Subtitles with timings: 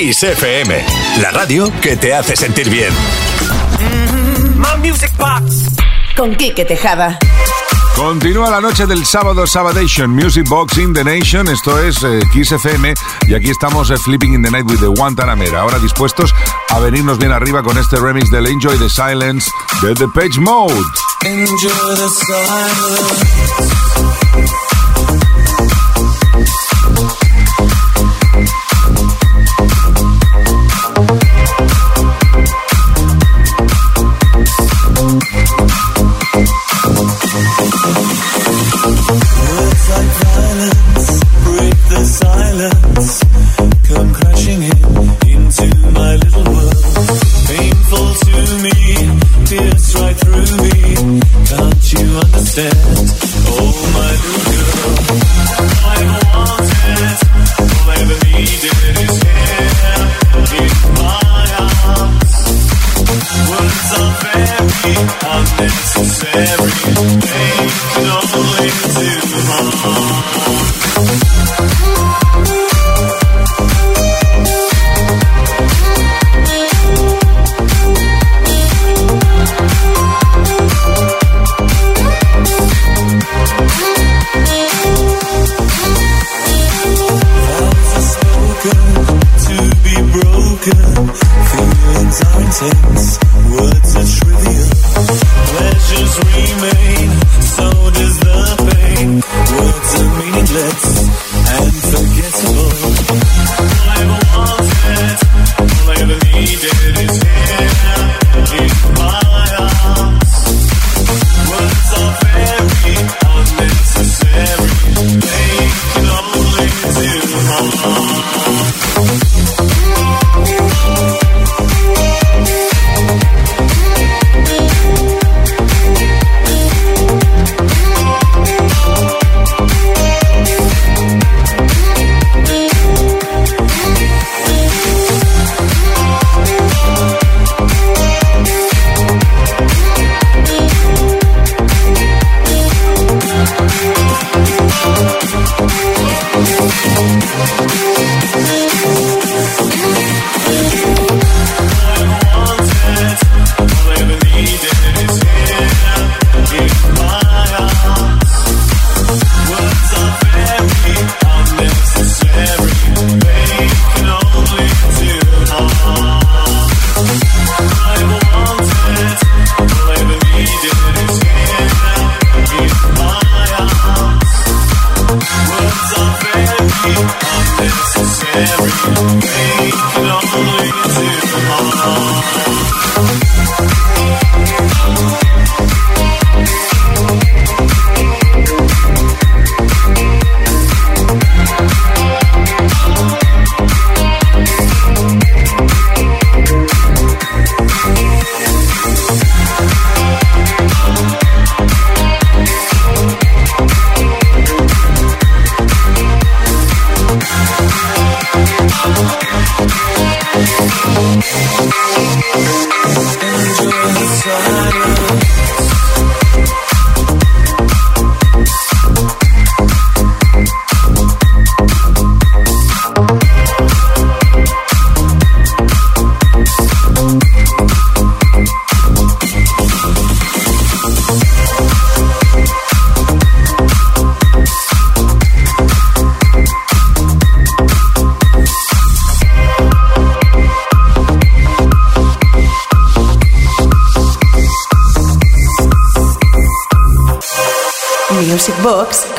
[0.00, 0.82] Kiss FM,
[1.20, 2.90] la radio que te hace sentir bien.
[4.56, 5.66] My music box.
[6.16, 7.18] Con Quique Tejada.
[7.94, 11.48] Continúa la noche del sábado Sabadation Music Box in the Nation.
[11.48, 12.94] Esto es eh, Kiss FM
[13.28, 15.60] y aquí estamos eh, Flipping in the Night with the Guantanamera.
[15.60, 16.34] Ahora dispuestos
[16.70, 19.50] a venirnos bien arriba con este remix del Enjoy the Silence
[19.82, 20.82] de The Page Mode.
[21.24, 24.29] Enjoy the silence.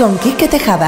[0.02, 0.88] Con Quique Tejada.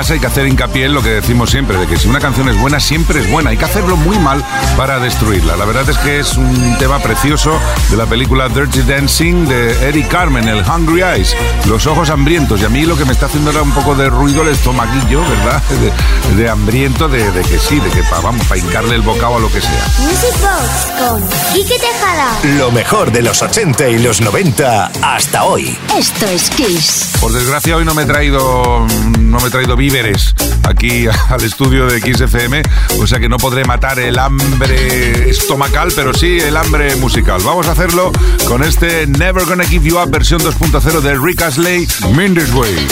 [0.00, 2.08] Una vez más hay que hacer hincapié en lo que decimos siempre, de que si
[2.08, 3.50] una canción es buena, siempre es buena.
[3.50, 4.42] Hay que hacerlo muy mal
[4.76, 5.56] para destruirla.
[5.56, 7.58] La verdad es que es un tema precioso
[7.90, 11.36] de la película Dirty Dancing de Eric Carmen, el Hungry Eyes,
[11.66, 12.62] los ojos hambrientos.
[12.62, 15.20] Y a mí lo que me está haciendo era un poco de ruido el estomaguillo,
[15.20, 15.62] ¿verdad?
[16.36, 19.60] De, hambriento, de, que sí, de que vamos, para hincarle el bocado a lo que
[19.60, 19.84] sea.
[19.98, 22.38] Music Box con Quique Tejada.
[22.56, 25.76] Lo mejor de los 80 y los 90 hasta hoy.
[25.98, 27.10] Esto es Kiss.
[27.20, 28.86] Por desgracia hoy no me he traído
[29.30, 30.34] no me he traído víveres
[30.68, 32.62] aquí al estudio de XFM,
[33.00, 37.40] o sea que no podré matar el hambre estomacal, pero sí el hambre musical.
[37.44, 38.12] Vamos a hacerlo
[38.46, 42.86] con este Never Gonna Give You Up versión 2.0 de Rick Astley, Minder's Way.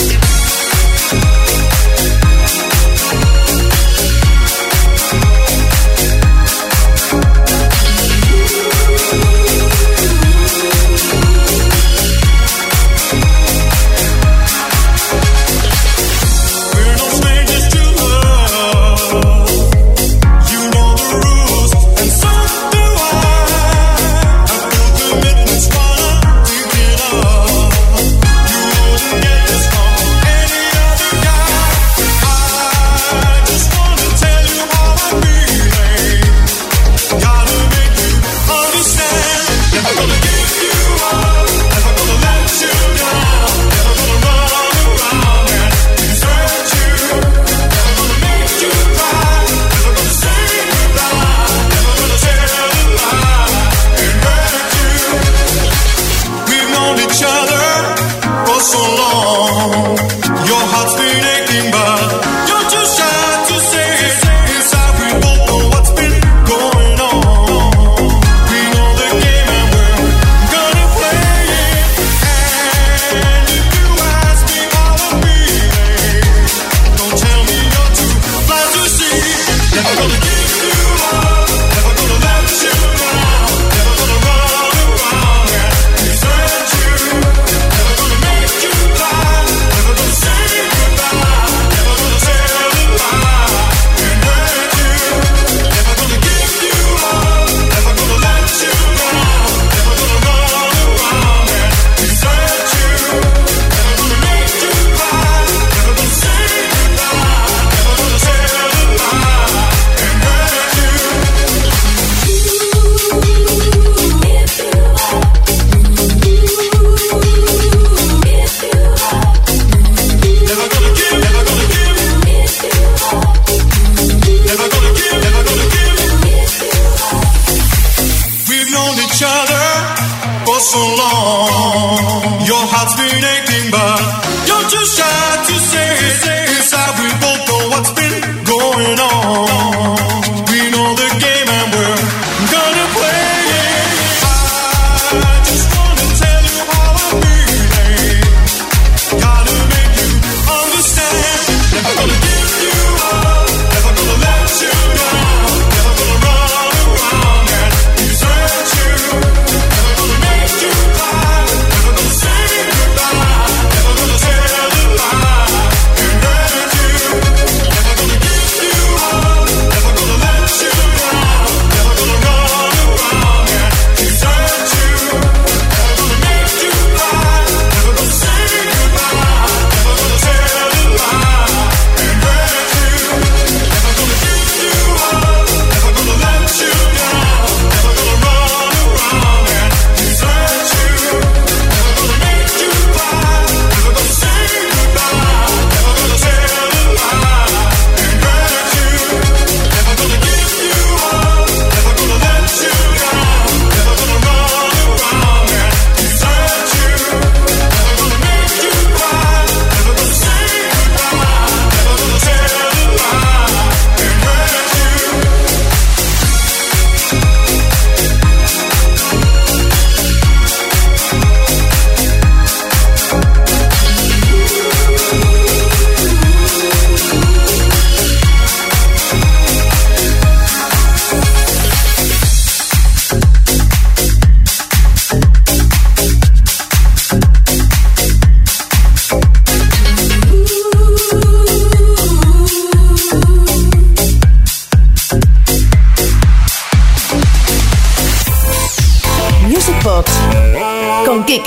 [132.49, 134.28] Your heart's been aching, but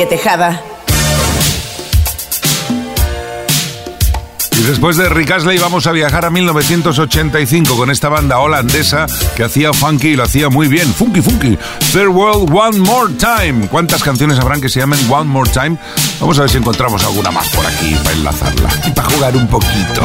[0.05, 0.61] Tejada.
[4.61, 9.43] Y después de Rick Astley vamos a viajar a 1985 con esta banda holandesa que
[9.43, 10.93] hacía funky y lo hacía muy bien.
[10.93, 11.57] Funky, funky.
[11.91, 13.67] Third World One More Time.
[13.69, 15.77] ¿Cuántas canciones habrán que se llamen One More Time?
[16.19, 19.47] Vamos a ver si encontramos alguna más por aquí para enlazarla y para jugar un
[19.47, 20.01] poquito.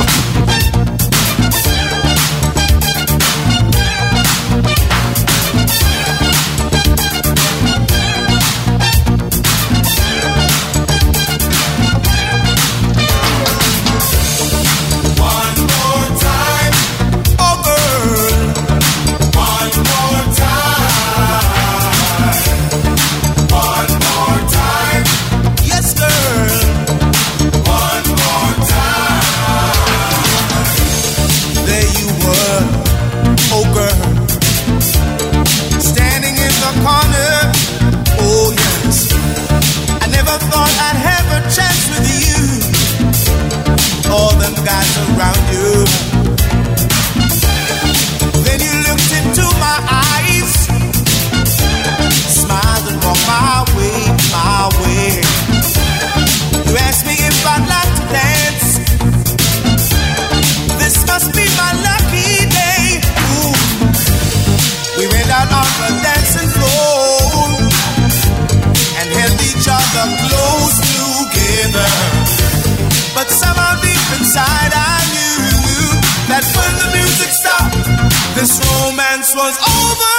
[78.47, 80.16] this romance was over.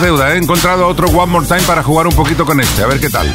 [0.00, 0.30] Deuda.
[0.30, 0.34] ¿eh?
[0.34, 2.82] He encontrado otro One More Time para jugar un poquito con este.
[2.82, 3.26] A ver qué tal.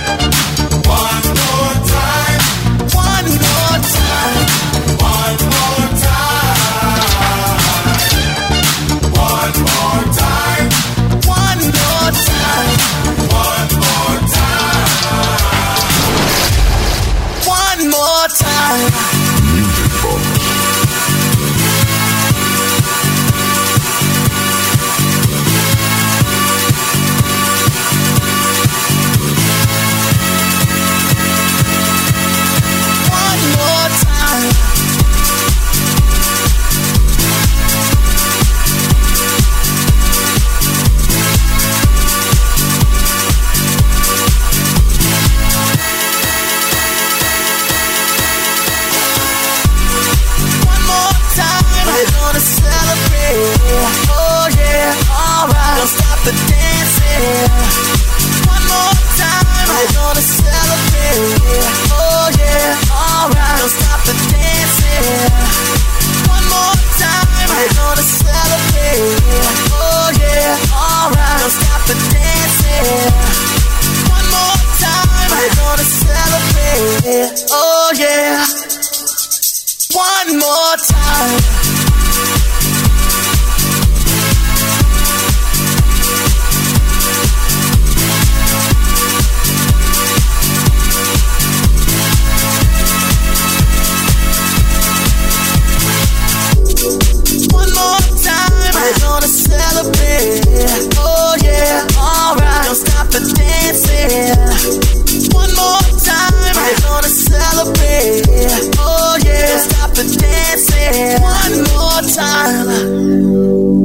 [112.15, 112.67] time.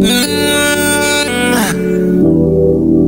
[0.00, 0.72] Mm-hmm.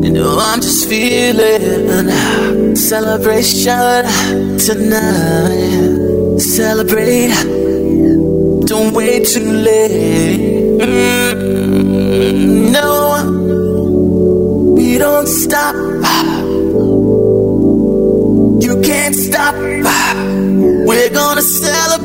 [0.04, 6.38] You know I'm just feeling celebration tonight.
[6.38, 7.34] Celebrate,
[8.66, 10.80] don't wait too late.
[10.80, 12.72] Mm-hmm.
[12.72, 12.90] No,
[14.76, 15.74] we don't stop.
[18.62, 19.54] You can't stop.
[19.54, 22.04] We're gonna celebrate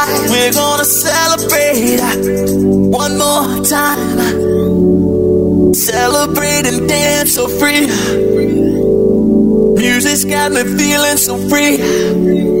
[0.41, 2.15] We're gonna celebrate uh,
[2.89, 4.17] one more time.
[4.17, 7.85] Uh, celebrate and dance so free.
[9.75, 12.60] Music's got me feeling so free.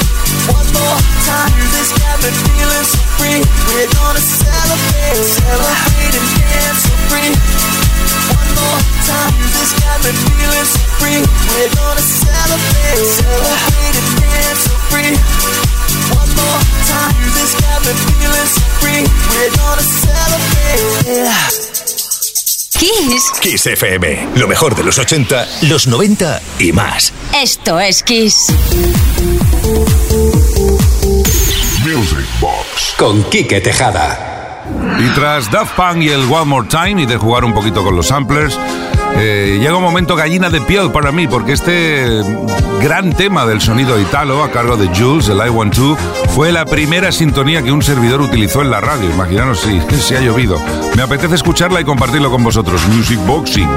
[0.51, 1.51] One more time.
[1.57, 3.39] Music's got me feeling so free.
[3.71, 7.31] We're gonna celebrate, celebrate and dance so free.
[8.31, 9.31] One more time.
[9.37, 11.21] Music's got me feeling so free.
[11.51, 15.13] We're gonna celebrate, celebrate and dance so free.
[16.15, 17.13] One more time.
[17.21, 19.01] Music's got me feeling so free.
[19.31, 21.41] We're gonna celebrate.
[22.81, 23.31] Kiss.
[23.39, 24.29] Kiss FM.
[24.37, 27.13] Lo mejor de los 80, los 90 y más.
[27.31, 28.47] Esto es Kiss.
[32.41, 32.95] Box.
[32.97, 34.63] Con Quique Tejada.
[34.99, 37.95] Y tras Daft Punk y el One More Time y de jugar un poquito con
[37.95, 38.57] los samplers,
[39.15, 42.23] eh, llega un momento gallina de piel para mí, porque este
[42.81, 45.95] gran tema del sonido italo a cargo de Jules, el I Want To,
[46.35, 49.09] fue la primera sintonía que un servidor utilizó en la radio.
[49.11, 50.59] Imaginaros si, si ha llovido.
[50.95, 52.81] Me apetece escucharla y compartirlo con vosotros.
[52.87, 53.69] Music Boxings.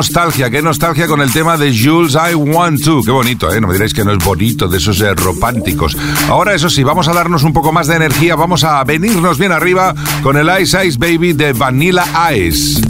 [0.00, 3.02] Nostalgia, qué nostalgia con el tema de Jules I Want To.
[3.02, 3.60] Qué bonito, ¿eh?
[3.60, 5.94] No me diréis que no es bonito, de esos eh, románticos.
[6.30, 9.52] Ahora, eso sí, vamos a darnos un poco más de energía, vamos a venirnos bien
[9.52, 12.80] arriba con el Ice Ice Baby de Vanilla Ice.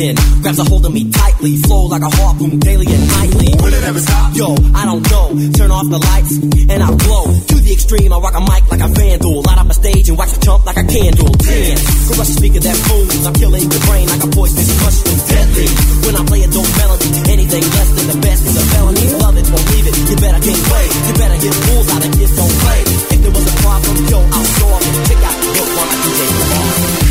[0.00, 3.52] Grabs a hold of me tightly, flow like a harpoon daily and nightly.
[3.60, 4.32] Will it ever stop?
[4.32, 5.28] Yo, I don't know.
[5.52, 7.28] Turn off the lights and I'll glow.
[7.28, 9.44] To the extreme, I rock a mic like a vandal.
[9.44, 11.28] Light up a stage and watch the chump like a candle.
[11.44, 11.76] Ten,
[12.16, 13.28] crush a speaker that booms.
[13.28, 15.20] I'm killing your brain like a poisonous mushroom.
[15.20, 15.68] Deadly.
[16.08, 19.04] When I play a dope melody, anything less than the best is a felony.
[19.20, 19.96] Love it or leave it.
[20.00, 20.92] You better get weight.
[20.96, 22.80] You better get rules out of kids don't play.
[22.88, 24.94] If there was a problem, yo, I'll solve it.
[25.12, 27.09] Check out the while I DJ the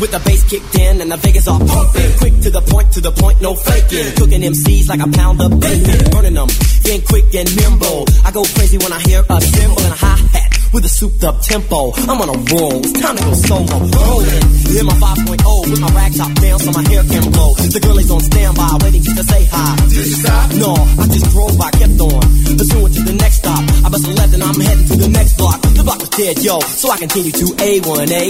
[0.00, 2.12] With the bass kicked in and the Vegas all pumping.
[2.16, 4.16] Quick to the point, to the point, no faking.
[4.16, 6.10] Cooking MCs like a pound of bacon.
[6.10, 6.48] Burning them,
[6.84, 8.06] being quick and nimble.
[8.24, 11.22] I go crazy when I hear a cymbal and a hi hat with a souped
[11.24, 11.92] up tempo.
[12.06, 13.76] I'm on a roll, it's time to go solo.
[13.80, 14.46] Rolling,
[14.78, 17.54] in my 5.0 with my rag top down so my hair can blow.
[17.54, 19.76] The girl is on standby, waiting just to say hi.
[19.88, 20.46] Did you stop?
[20.54, 22.22] No, I just drove by, kept on.
[22.58, 23.62] Pursuing to the next stop.
[23.84, 25.60] I bust a left and I'm heading to the next block.
[25.62, 28.22] The block was dead, yo, so I continue to A1A.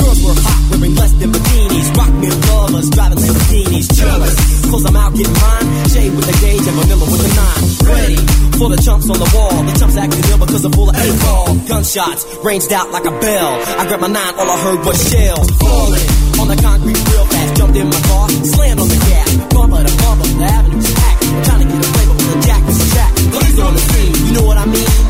[0.00, 1.88] Girls were hot, wearing less than bikinis.
[1.96, 3.86] Rock me lovers, driving Lamborghinis.
[3.96, 4.34] Jealous,
[4.70, 5.66] cause I'm out getting mine.
[5.88, 7.64] Shade with the gauge and vanilla with the nine.
[7.86, 8.18] Ready
[8.58, 9.62] for the chumps on the wall.
[9.64, 11.54] The chumps acting ill because I'm full of eight ball.
[11.68, 13.52] Gunshots ranged out like a bell.
[13.80, 16.08] I grabbed my nine, all I heard was shells falling
[16.40, 17.56] on the concrete real fast.
[17.56, 19.30] Jumped in my car, slammed on the gas.
[19.54, 21.24] Bumper to bumper, the avenue's packed.
[21.24, 22.62] I'm trying to get a flavor with the jack.
[22.94, 23.12] Jack.
[23.32, 25.05] Police on the scene, you know what I mean?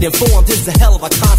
[0.00, 1.29] Conducted and formed, this is a hell of a concept.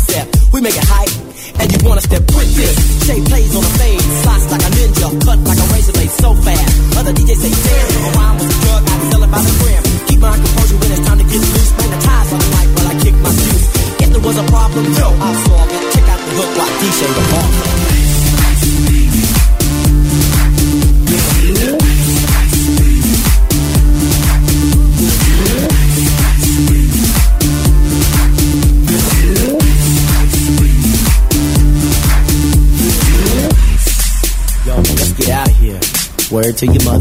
[36.62, 36.92] To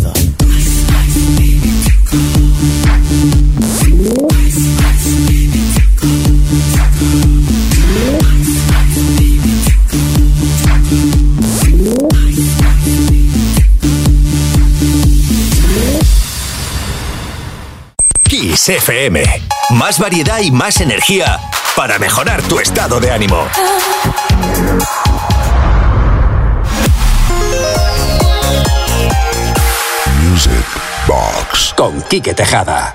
[18.69, 19.23] FM.
[19.71, 21.41] Más variedad y más energía
[21.75, 23.49] para mejorar tu estado de ánimo.
[31.81, 32.95] Con Quique Tejada.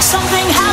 [0.00, 0.69] Something happened.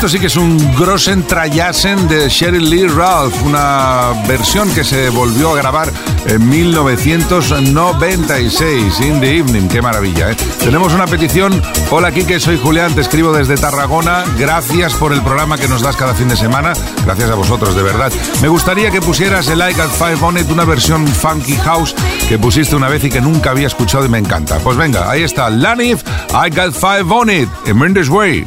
[0.00, 5.10] Esto sí que es un Grossen Trayasen de Sheryl Lee Ralph, una versión que se
[5.10, 5.92] volvió a grabar
[6.24, 9.68] en 1996, In the Evening.
[9.68, 10.36] Qué maravilla, ¿eh?
[10.58, 11.60] Tenemos una petición.
[11.90, 14.24] Hola, Kike, soy Julián, te escribo desde Tarragona.
[14.38, 16.72] Gracias por el programa que nos das cada fin de semana.
[17.04, 18.10] Gracias a vosotros, de verdad.
[18.40, 21.94] Me gustaría que pusieras el I Got Five On It, una versión funky house
[22.26, 24.60] que pusiste una vez y que nunca había escuchado y me encanta.
[24.60, 25.50] Pues venga, ahí está.
[25.50, 28.46] Lanif, I Got Five On It, in Mendes Way.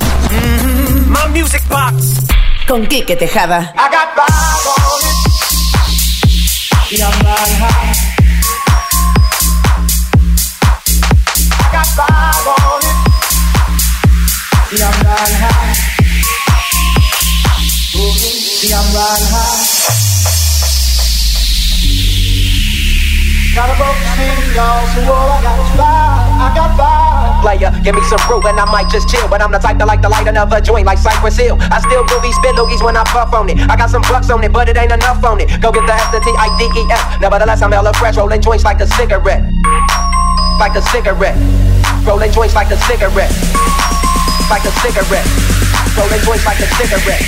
[1.23, 2.19] My music box.
[2.67, 3.71] Con Quique Tejada.
[3.77, 5.15] I got five on it.
[6.91, 7.95] Yeah, I'm riding high.
[11.59, 12.97] I got five on it.
[14.77, 15.71] Yeah, I'm riding high.
[18.67, 19.63] Yeah, I'm riding high.
[23.55, 25.79] Got a boat steam, y'all, so all I got is.
[25.79, 27.12] I got.
[27.43, 29.27] Player, give me some fruit and I might just chill.
[29.27, 31.59] But I'm the type that like to light another joint like Cypress Hill.
[31.59, 33.59] I still groovy spit loogies when I puff on it.
[33.67, 35.51] I got some bucks on it, but it ain't enough on it.
[35.59, 37.19] Go get the S, the T, I, D, E, F.
[37.19, 39.43] Nevertheless, I'm hella fresh, rolling joints like a cigarette.
[40.55, 41.35] Like a cigarette.
[42.07, 43.35] Rolling joints like a cigarette.
[44.47, 45.27] Like a cigarette.
[45.99, 47.27] Rolling joints like a cigarette.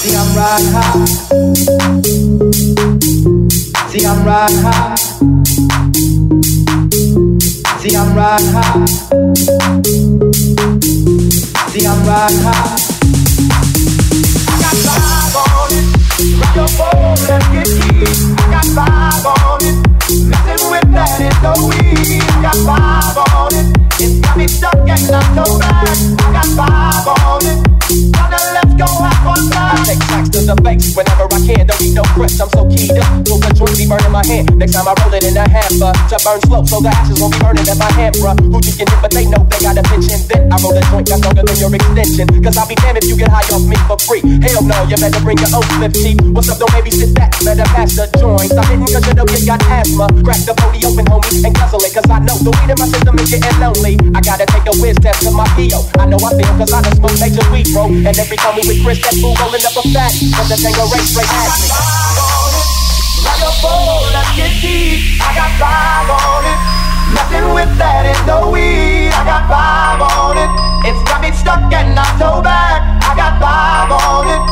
[0.00, 0.72] See, I'm riding
[3.28, 3.37] high.
[3.98, 4.94] See, I'm riding high.
[7.80, 8.86] See, I'm riding high.
[11.66, 12.78] See, I'm riding high.
[14.46, 15.82] I got five on it.
[16.38, 18.06] Rock your boat, let's get deep.
[18.38, 19.74] I got five on it.
[20.28, 22.22] Messing with that is no weed.
[22.40, 23.66] Got five on it.
[23.98, 25.88] It's got me stuck and I'm so back.
[25.88, 28.27] I got five on it.
[28.78, 29.98] Take
[30.30, 30.54] to the
[30.94, 31.66] whenever I can.
[31.66, 33.26] Don't need no press, I'm so keyed up.
[33.26, 34.54] Till the joint be burning my hand.
[34.54, 37.34] Next time I roll it in a hamper to burn slow, so the ashes won't
[37.34, 38.38] be burning at my hand, bruh.
[38.38, 40.78] Who you can hit, but they know they got a bitch and then I roll
[40.78, 42.26] a joint that's longer than your extension.
[42.38, 44.22] Cause I'll be damned if you get high off me for free.
[44.46, 46.22] Hell no, you better bring your own flip cheap.
[46.30, 48.46] What's up, don't maybe sit back, better pass the joint.
[48.46, 50.06] Stop hitting cause you know you got asthma.
[50.22, 51.90] Crack the booty open, homie, and guzzle it.
[51.90, 53.98] Cause I know the weed in my system is getting lonely.
[54.14, 55.82] I gotta take a whiz test to my PO.
[55.98, 57.90] I know I feel cause I done smoke major weed, bro.
[57.90, 60.12] And every time we with Chris, that fool rolling up a fat.
[60.36, 61.68] But the thing race straight at me.
[63.24, 65.16] Like a bowl, let's get deep.
[65.24, 66.60] I got five on it.
[67.16, 69.08] Nothing with that is no weed.
[69.08, 70.50] I got five on it.
[70.84, 72.84] It's got me stuck and not so bad.
[73.08, 74.42] I got five on it.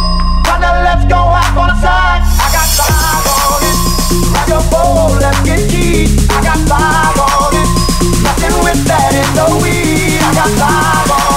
[0.57, 2.25] Now let's go out on the side.
[2.25, 3.79] I got five on it.
[4.33, 6.09] Like a bowl, let's get deep.
[6.33, 7.69] I got five on it.
[8.25, 10.17] Nothing with that is no weed.
[10.25, 11.36] I got five on it.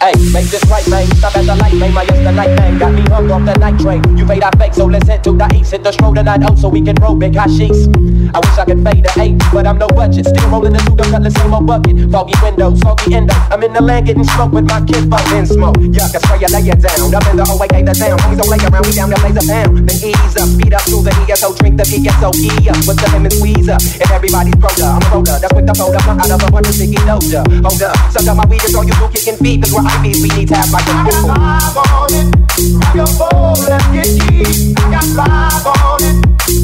[0.00, 1.06] Hey, make this right, man.
[1.16, 1.92] Stop at the light, man.
[1.92, 2.78] My yes, the thing.
[2.78, 4.00] Got me hung off the night train.
[4.16, 5.72] You fade, I fake, so let's head to the east.
[5.72, 7.88] Hit the stroll tonight, oh, so we can roll big sheets.
[8.34, 10.26] I wish I could fade to eight, but I'm no budget.
[10.26, 12.10] Still rolling the Ludo, cut the same old bucket.
[12.10, 13.34] Foggy windows, foggy endo.
[13.50, 15.76] I'm in the land getting smoked with my kid, fuck in smoke.
[15.76, 17.10] Yuck, I spray you, lay it down.
[17.10, 18.18] Up in the OAK, the town.
[18.22, 19.88] Homies don't lay around, we down there, blaze a pound.
[19.88, 22.78] Then ease up, speed up to the ESO, drink the ESO, E up.
[22.86, 24.94] With the lemon squeeze up, and everybody's broda.
[24.94, 27.42] I'm a roller, that's with the fold up, out of a bunch of sticky doja.
[27.66, 30.19] Hold up, suck up my weed, it's all you do, kicking feet, cause we're IVs,
[30.22, 31.34] we need to have like a I got fool.
[31.34, 32.28] five on it.
[32.76, 34.76] Rock your bowl, let's get deep.
[34.78, 36.16] I got five on it.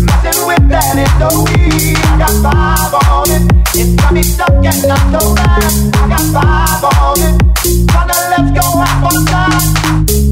[0.05, 1.97] Messing with that is no weed.
[1.97, 3.43] I got five on it.
[3.75, 5.73] It's got me stuck and not so bad.
[5.97, 7.37] I got five on it.
[7.93, 10.26] Now let's go out on the side.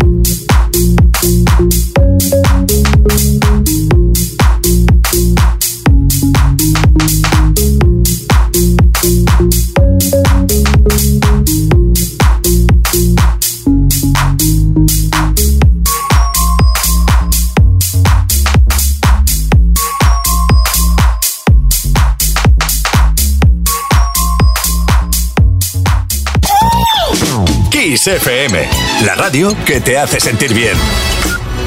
[28.04, 28.68] Kiss FM,
[29.06, 30.76] la radio que te hace sentir bien.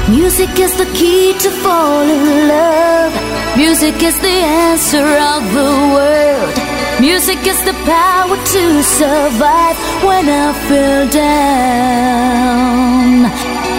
[0.06, 3.12] Music is the key to fall in love.
[3.56, 6.54] Music is the answer of the world.
[7.00, 12.38] Music is the power to survive when I feel down.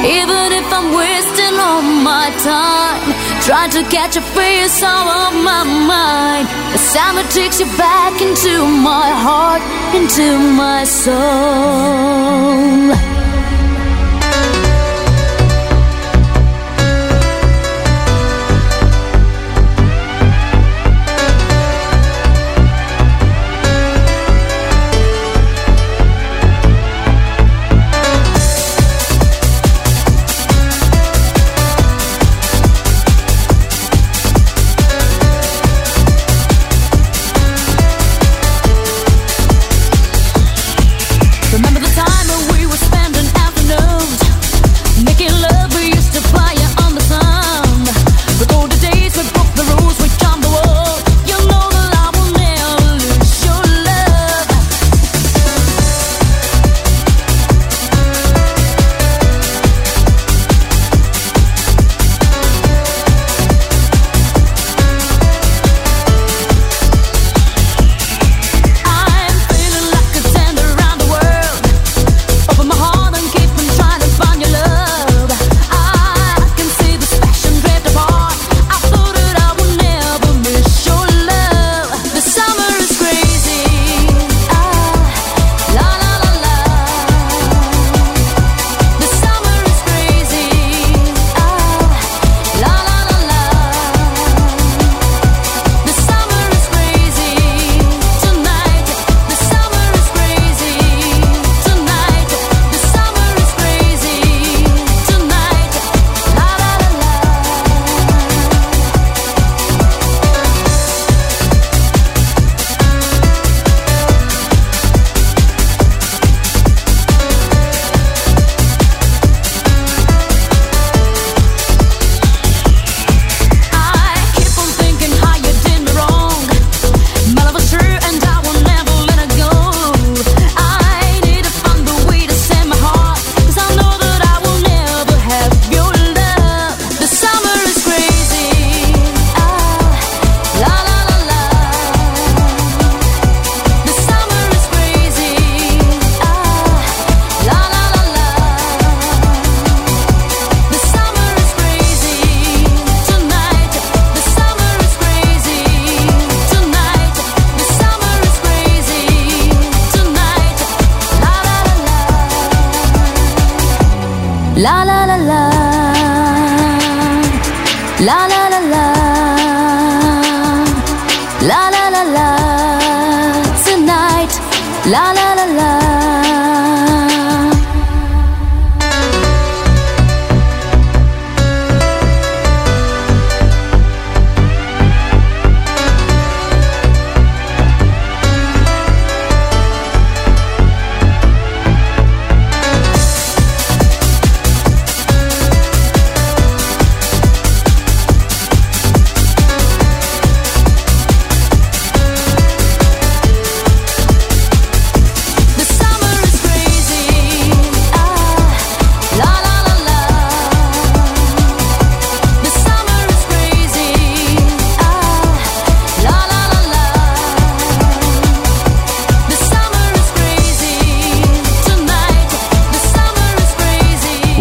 [0.03, 3.13] Even if I'm wasting all my time,
[3.49, 6.47] trying to catch a face out of my mind.
[6.71, 9.63] The summer takes you back into my heart,
[9.95, 12.29] into my soul.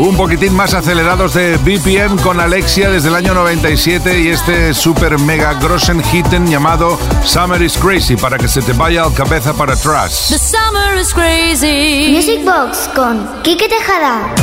[0.08, 5.18] un poquitín más acelerados de BPM con Alexia desde el año 97 y este super
[5.18, 9.74] mega grossen hitten llamado Summer is Crazy para que se te vaya al cabeza para
[9.74, 10.28] atrás.
[10.30, 12.10] The summer is crazy.
[12.10, 14.34] Music Box con Kike Tejada.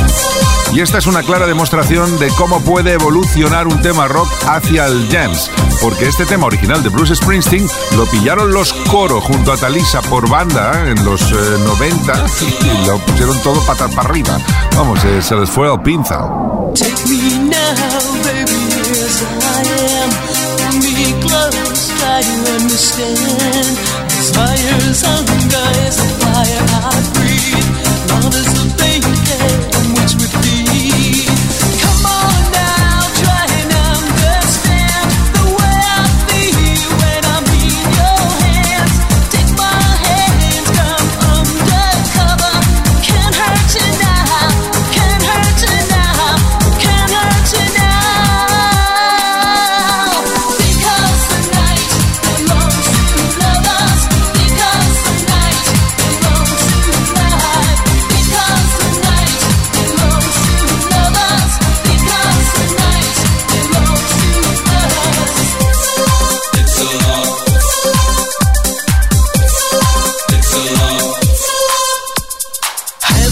[0.72, 5.08] Y esta es una clara demostración de cómo puede evolucionar un tema rock hacia el
[5.10, 5.50] jams
[5.80, 10.28] porque este tema original de Bruce Springsteen lo pillaron los coro junto a Talisa por
[10.28, 12.26] banda en los eh, 90
[12.60, 14.38] y lo pusieron todo patas para arriba.
[14.76, 16.28] Vamos, eh, se les fue al pinza.
[24.36, 27.66] Fire is hunger is a fire I breathe.
[28.10, 29.65] Love is the thing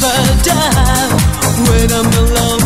[0.04, 1.08] never die
[1.68, 2.63] when I'm alone.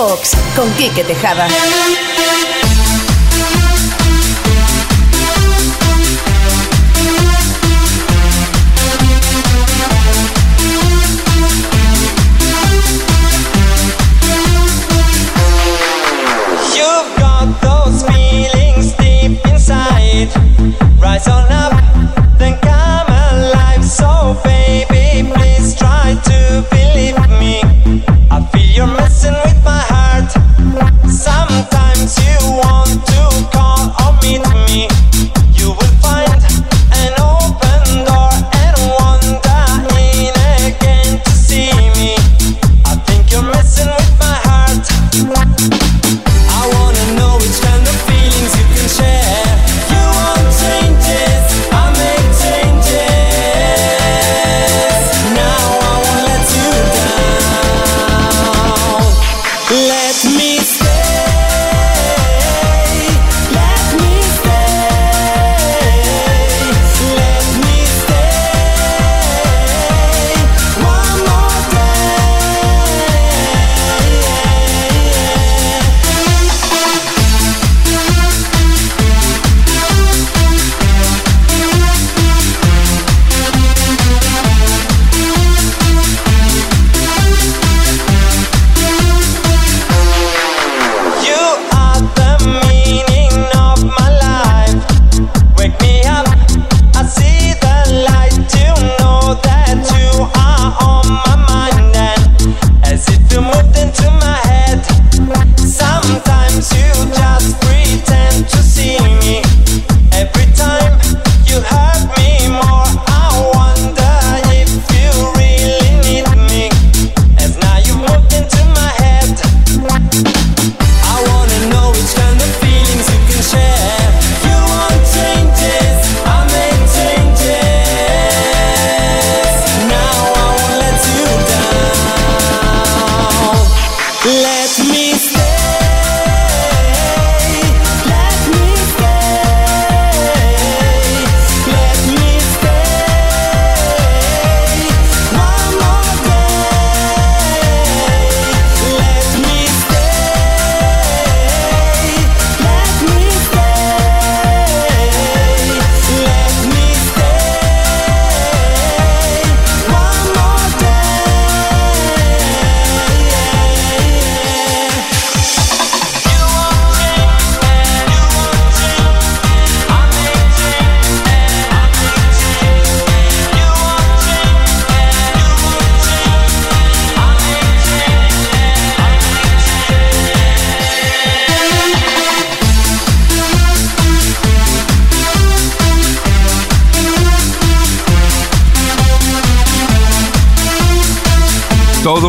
[0.00, 1.46] Fox con Quique Tejada.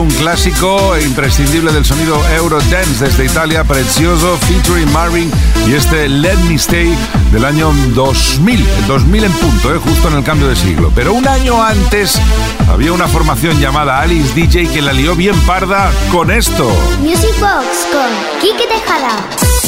[0.01, 5.31] Un clásico imprescindible del sonido Eurodance desde Italia, Precioso, featuring Marvin
[5.67, 6.97] y este Let Me Stay
[7.31, 10.91] del año 2000, el 2000 en punto, eh, justo en el cambio de siglo.
[10.95, 12.19] Pero un año antes
[12.67, 16.67] había una formación llamada Alice DJ que la lió bien parda con esto.
[16.99, 19.60] Music Box con Kike Tejada.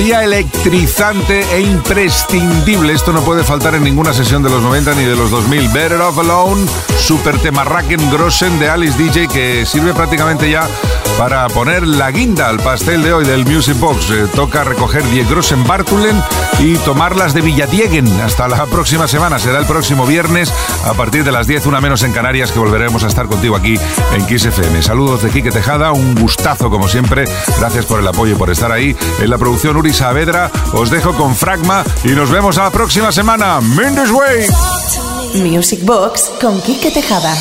[0.00, 2.92] Electrizante e imprescindible.
[2.92, 5.68] Esto no puede faltar en ninguna sesión de los 90 ni de los 2000.
[5.68, 6.66] Better Off Alone,
[6.98, 10.66] super tema Racken Grossen de Alice DJ que sirve prácticamente ya
[11.16, 14.10] para poner la guinda al pastel de hoy del Music Box.
[14.10, 16.20] Eh, toca recoger 10 Grossen Bartulen
[16.58, 18.08] y tomarlas de Villadieguen.
[18.20, 20.52] Hasta la próxima semana, será el próximo viernes
[20.84, 23.78] a partir de las 10, una menos en Canarias, que volveremos a estar contigo aquí
[24.12, 24.82] en Kiss FM.
[24.82, 27.26] Saludos de Quique Tejada, un gustazo como siempre.
[27.58, 28.96] Gracias por el apoyo y por estar ahí.
[29.20, 33.12] En la producción Uri Saavedra, os dejo con Fragma y nos vemos a la próxima
[33.12, 33.60] semana.
[33.60, 34.46] Mendes Way.
[35.42, 37.34] Music Box con Quique Tejada.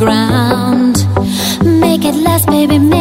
[0.00, 0.96] ground.
[1.62, 2.78] Make it last, baby.
[2.78, 2.99] Make